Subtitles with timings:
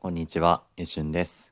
[0.00, 1.50] こんにちは、えしゅんです、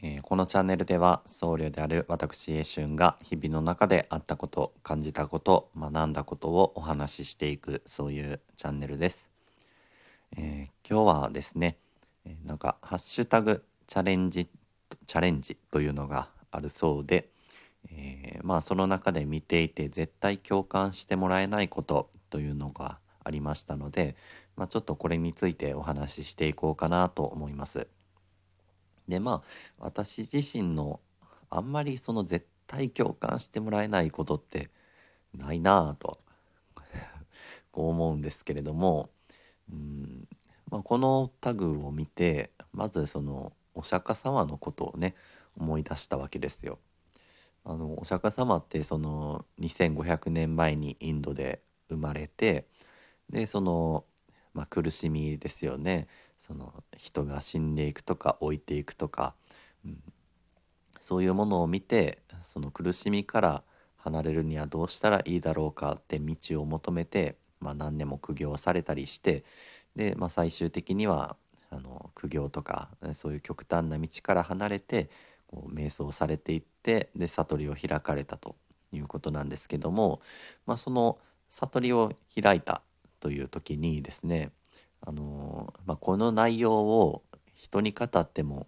[0.00, 9.28] えーこのチャンネルでは僧侶である私えしゅんが日々の中であったこと、感じたこと、学んだことをお話ししていくそういうチャンネルです。
[10.36, 11.78] えー今日はですね、
[12.24, 14.48] えなんかハッシュタグチャレンジ
[15.08, 17.28] チャレンジというのがあるそうで、
[17.90, 24.14] えーまあその中で見ていて絶対共感してもらえないことというのがありましたので、
[24.56, 27.86] まあ、ちょっとこれについてお話ししていこうかなと思います。
[29.08, 31.00] でまあ私自身の
[31.50, 34.70] あんまりその絶対共感してもらえないことって
[35.34, 36.20] ないなぁと
[37.72, 39.10] こう思うんですけれども
[39.72, 40.28] うん、
[40.70, 45.16] まあ、このタグを見てまずそのお釈迦様のことをね
[45.56, 46.78] 思い出したわけですよ。
[47.64, 52.66] あのお釈迦様ってその2500年前にインドで生まれて
[53.30, 54.04] でその、
[54.54, 56.08] まあ、苦しみですよね。
[56.38, 59.34] その人が死んでいくとか置いていくとか、
[59.84, 60.02] うん、
[61.00, 63.62] そういうものを見てその苦しみから
[63.98, 69.44] 離れるにはどうしたらいいだろうかって道を求めて、まあ、何年も苦行されたりして
[69.94, 71.36] で、まあ、最終的には
[71.70, 75.10] あの苦行とかそういう極端な道から離れて
[75.46, 78.56] こう瞑想されていってで悟りを開かれたと
[78.92, 80.20] いうことなんですけども、
[80.66, 81.18] まあ、その
[81.50, 82.82] 悟りを開いた
[83.20, 84.52] という時にですね
[85.02, 87.22] あのまあ、この内容を
[87.54, 88.66] 人に語っても、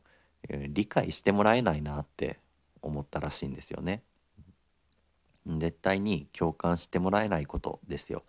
[0.49, 2.39] え理解してもらえないなって
[2.81, 4.03] 思ったらしいんですよね。
[5.47, 8.25] 絶対に共感してもらえないことですよ。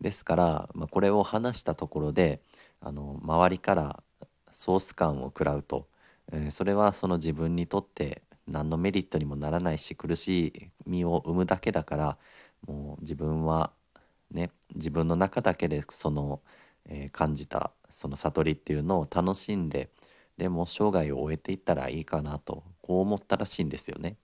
[0.00, 2.40] ですから、まあ、これを話したところで
[2.80, 4.02] あの周りから
[4.52, 5.88] ソース感を食らうと、
[6.32, 12.18] えーそれはその自分にとって何のメリットにもならないし苦しみを生むだけだから
[12.66, 13.72] もう自分は
[14.32, 16.40] ね自分の中だけでその、
[16.86, 19.90] えー感じたその悟りっていうのを楽しんで
[20.38, 24.16] でも生涯を終えていったらいいかなとこう思ったらしいんですよね。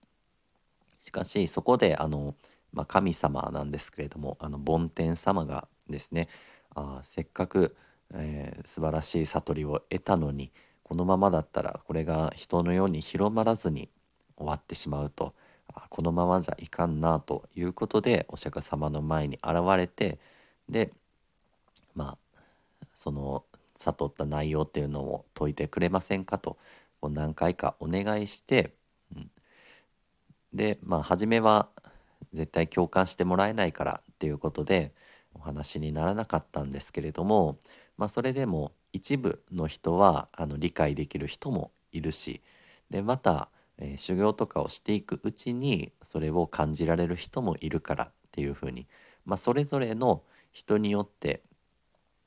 [1.00, 2.34] しかしそこであの、
[2.72, 6.28] まあ、神様なんですけれどもあの梵天様がですね
[6.74, 7.76] あせっかく、
[8.14, 10.50] えー素晴らしい悟りを得たのに
[10.82, 13.90] このままだったらこれが人のように広まらずに
[14.36, 15.34] 終わってしまうと
[15.90, 20.18] このままじゃいかんなということでお釈迦様の前に現れて
[20.68, 20.92] で
[21.94, 23.44] まあその
[23.76, 26.58] 悟った内容っていうのを説いてくれませんかと
[27.00, 28.74] こう何回かお願いして、
[29.14, 29.30] うん。
[30.52, 31.68] でまあ初めは
[32.34, 34.92] 絶対共感してもらえないからっていうことで
[35.34, 37.58] お話にならなかったんですけれども、
[37.96, 42.42] まあ、それでも一部の人はあの理解できる人もいるし
[42.90, 48.86] でまた、えー修行とかをしていくうちにそれを感じられる人もいるからっていうふうに、
[49.24, 50.22] まあ、それぞれの
[50.52, 51.42] 人によって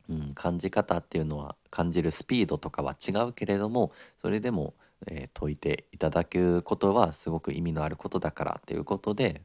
[0.09, 4.73] うん、感じ方っていうのは感じるスピードとかは違うけれどもそれでも、
[5.07, 9.41] えー解いていただくことはすごく意味のあることだからということで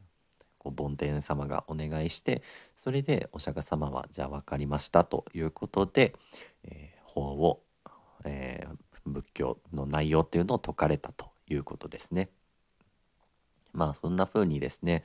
[0.59, 2.43] こう梵天様がお願いして
[2.77, 6.15] それでお釈迦様はじゃあ分かりましたということで、
[6.65, 7.62] えー法を、
[8.25, 11.36] えー仏教の内容っていうのを説かれたと。
[11.49, 12.29] いうことですね。
[13.73, 15.05] まあそんな風にですね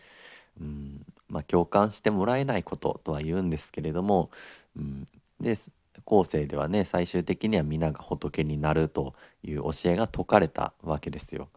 [0.59, 4.29] うんまあ、共感してもらえないこととは言うんですけれども、
[4.75, 5.06] うん、
[5.40, 5.57] で
[6.03, 9.13] 後世ではね最終的には皆が仏になると
[9.44, 11.50] いう教えが説かれたわけですよ。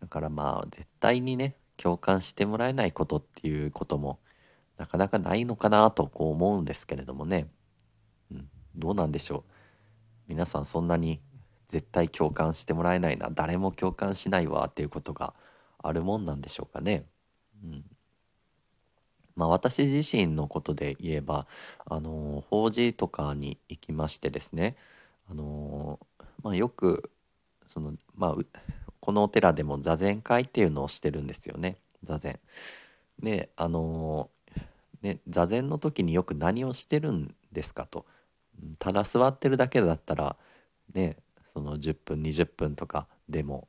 [0.00, 4.18] だからまあ絶対にね共感してもらえないことっていうことも
[4.78, 7.48] なかなかないのかなとこう思うんですけれどもね、
[8.32, 9.52] うん、どうなんでしょう。
[10.28, 11.20] 皆さんそんなに
[11.70, 15.34] 絶対共感してもらえないな誰も共感しないわっていうことが
[15.82, 17.06] あるもんなんでしょうかね。
[17.64, 17.84] うん
[19.36, 21.46] まあ、私自身のことで言えば、
[21.86, 24.76] あの法事とかに行きましてですね、
[25.30, 25.98] あの
[26.42, 27.10] まあ、よく
[27.66, 28.60] その、まあ、
[29.00, 32.40] このお寺でも座禅会っていうのをしてるんですよね座禅。
[33.22, 34.28] であの
[35.02, 38.04] ね座禅の時によく何をしてるんですかと。
[38.60, 40.36] うんただ座ってるだけだったら
[40.92, 41.16] ね
[41.52, 43.68] その10分20分とかでも、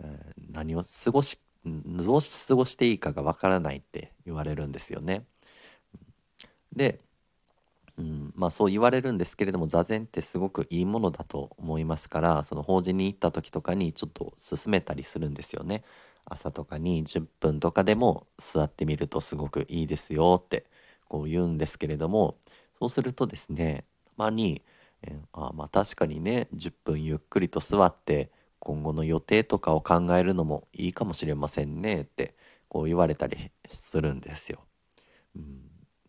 [0.00, 5.24] えー何を過ごしどう過ごしていいかがわからないって言われるんですよね。
[6.72, 7.00] で、
[7.98, 15.84] うん、まあそう言われるんですけれども座禅ってすごくいいものだと思いますからその法事に行った時とかにちょっと勧めたりするんですよね。
[16.26, 20.66] 朝とかに10分とかでも座ってみるとすごくいいですよって
[21.08, 22.36] こう言うんですけれども
[22.78, 24.62] そうするとですねたまに、
[25.06, 32.34] えあまあ確かにね10分ゆっくりと座って今後の予定とかを考えるのもいいかもしれませんねって
[32.68, 34.60] こう言われたりするんですよ。
[35.36, 35.60] うん、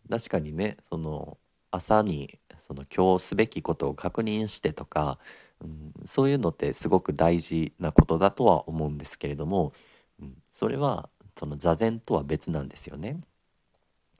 [0.08, 1.38] 確かにねその
[1.70, 5.18] 朝にその今日すべきことを確認してとか
[5.62, 9.72] うん、そういうのってすごく大事なことだとは思うんですけれども、
[10.20, 11.08] うん、それは
[11.38, 13.20] その座禅とは別なんですよね。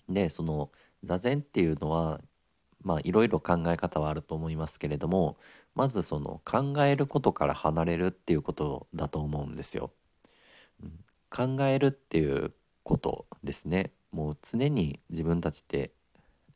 [0.08, 0.70] でその
[1.02, 2.20] 座禅っていうのは
[2.86, 5.36] まあいろいろ考え方はあると思いますけれども
[5.74, 9.90] まずその考えることから離れるっていうことだと思うんですよ。
[10.80, 12.54] うん、考えるっていう
[12.84, 15.90] ことですねもう常に自分たちって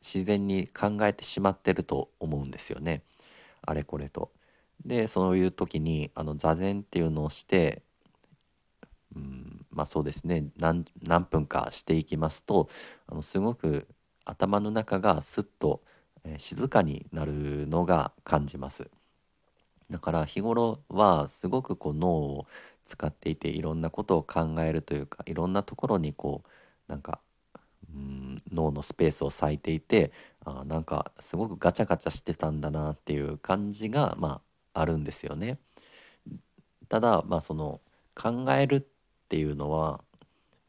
[0.00, 3.02] 自然に考えてしまってると思うんですよね
[3.62, 4.30] あれこれと。
[4.86, 7.82] でそういう時にあの座禅っていうのをして
[9.16, 12.68] うんまあそうですね何何分かしていきますと
[13.08, 13.88] あのすごく
[14.24, 15.82] 頭の中がすっと、
[16.24, 18.90] えー、静かになるのが感じます。
[19.90, 22.46] だから日頃はすごくこう脳を
[22.84, 26.48] 使っていていろんなことを考えるというかいろんなところにこう
[26.90, 27.20] なんか
[27.94, 30.12] うん脳のスペースを割いていて
[30.44, 34.40] あなんかすごくガチャガチャしてたんだなっていう感じがま
[34.74, 35.58] ああるんですよね。
[36.88, 37.80] ただまあその
[38.14, 38.82] 考えるっ
[39.28, 40.02] ていうのは、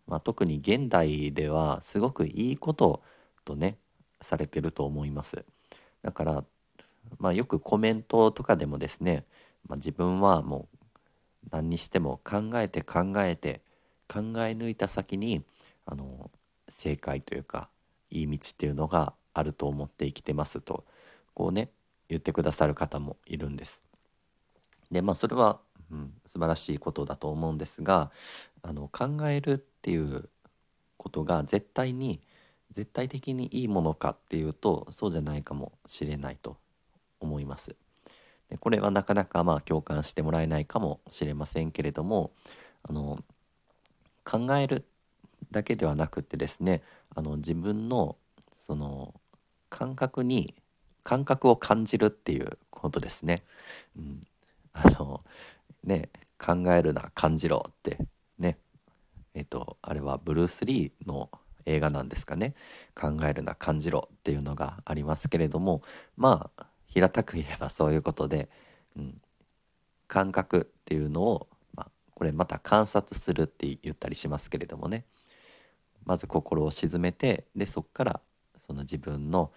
[0.07, 3.01] まあ、特に現代ではすごくいいこと
[3.43, 3.77] とね
[4.21, 5.45] されてると思います。
[6.01, 6.43] だから
[7.19, 9.25] まあよくコメントとかでもですね、
[9.67, 13.61] まあ、自分はもう何にしても考えて考えて
[14.07, 15.43] 考え抜いた先に
[15.85, 16.29] あの
[16.69, 17.69] 正解というか
[18.09, 20.85] いい道っていうのがあると思って生きてますと
[21.33, 21.69] こうね
[22.09, 23.81] 言ってくださる方もいるんです。
[24.91, 25.59] でまあそれは、
[25.91, 28.11] うん、素晴らしいことだと思うんですが
[28.61, 30.29] あの考えるっていう
[30.97, 32.19] ことが絶対に
[32.71, 36.57] 絶対的にいいものかっていうとそうじゃないかもしれないと
[37.19, 37.75] 思います。
[38.49, 42.31] でこれはなかなかまあ共感してもらえないかもしれませんけれども
[42.83, 43.19] あの
[44.25, 44.85] 考える
[45.51, 46.81] だけではなくてですね
[47.15, 48.17] あの自分の
[48.57, 49.13] その
[49.69, 50.53] 感覚に
[51.03, 53.43] 感覚を感じるっていうことですね。
[53.97, 54.21] うん、
[54.73, 55.23] あの
[55.83, 57.97] ね考えるな感じろって
[58.37, 58.57] ね
[59.33, 61.29] えっとあれはブルース・リーの
[61.65, 62.55] 映画なんですかね。
[62.95, 65.81] 考えるな感じろっていうのがありますけれども。
[66.17, 68.49] まあ平たく言えばそういうことで、
[68.97, 69.21] うん、
[70.07, 75.05] 感覚っていうのを、まあ、これまた観察するって言ったりしますけれどもね。
[76.05, 78.21] まず心を鎮めてでそこから
[78.65, 79.51] その自分の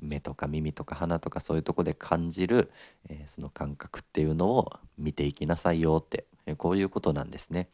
[0.00, 2.70] 目とか耳とか鼻とかそういうとこで感じる、
[3.08, 7.68] えー、その感覚っていうのを見ていきなさいよって、えー、こういうことなんですね。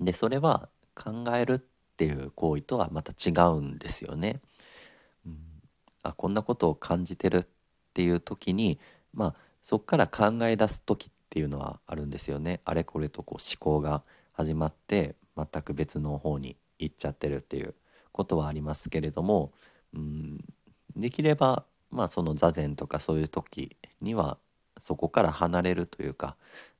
[0.00, 1.66] でそれは考える
[1.98, 4.40] っていう行為とはまた違うんですよね。
[5.26, 5.36] うん、
[6.04, 7.46] あこんなことを感じてるっ
[7.92, 8.78] ていう時に
[9.12, 12.60] まあそこから考え出す時っていうのはあるんですよね。
[12.64, 17.74] あれこれとこう思考が始まって全く別の方に行っちゃってるっていう
[18.12, 19.50] ことはありますけれども、
[19.92, 20.44] うん、
[20.94, 24.38] できればまあその座禅とかそういう時には
[24.78, 26.36] そこから離れるというか、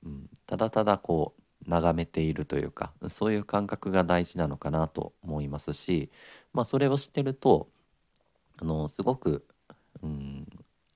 [0.06, 6.10] うん、ただただこう眺めているというかそういう感覚が大事なのかなと思いますし、
[6.52, 7.68] まあ、それを知ってると
[8.60, 9.46] あのすごく、
[10.02, 10.46] うん、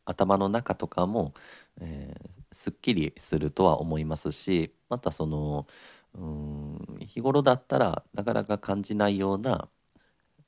[0.05, 1.35] 頭の中とかも、
[1.81, 5.67] えー、すっきりするとは思いますしまたその
[6.15, 9.69] うん日頃だったらなかなか感じないような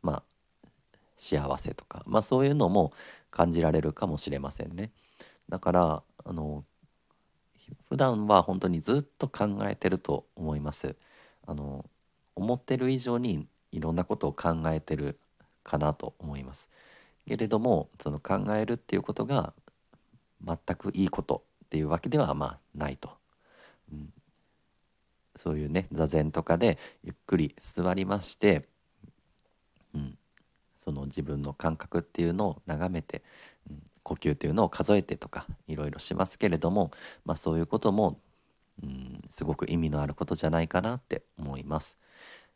[0.02, 0.22] まあ
[1.16, 2.92] 幸せとか、まあ、そういうのも
[3.30, 4.90] 感じられるかもしれませんね。
[5.48, 6.64] だからあの
[7.88, 10.96] 普段は本当にずっと考えてると思います。
[11.46, 11.84] あの
[12.34, 15.18] 思ってる以上にいろんなことを考えてる
[15.62, 16.68] かなと思います。
[17.26, 19.52] けれどもその考えるっていうことが
[20.44, 23.10] 全くいいことっていうわけではまあないと。
[23.92, 24.12] うん、
[25.36, 28.68] そういうね座禅とかでゆっくり座りまして、
[29.94, 30.18] うん、
[30.78, 33.22] その自分の感覚っていうのを眺めて、
[33.70, 36.92] うん、呼吸っていうのを数えてとかいろいろしますけれども、
[37.24, 38.20] まあ、そういうことも、
[38.82, 41.98] うん、すごく意味のあることじゃないかなって思います。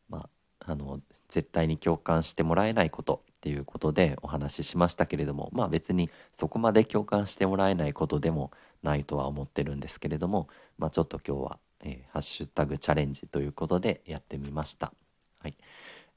[0.08, 0.28] ま
[0.60, 8.52] あ、あの絶対に共感してもらえないことっていうことでお話ししましたけれどもまあ別にそこまで共感してもらえないことでも
[8.82, 14.92] ないとは思ってるんですけれども、まあ、ちょっと今日はえー、ハッシュタグチャレンジということでやってみました。
[15.40, 15.56] はい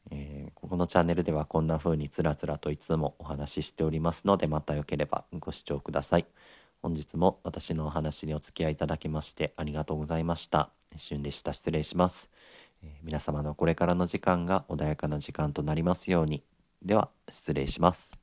[0.10, 6.26] えー、ここのチャンネルではこんな風につらつらといつもお話ししておりますのでまたよければご視聴ください。
[6.82, 10.72] 本日も私のお話にお付き合いいただきましてありがとうございました。
[10.94, 12.30] 一瞬でした失礼します、
[12.84, 16.44] えー、皆様のこれからの時間が穏やかな時間となりますように。
[16.82, 18.18] では失礼します。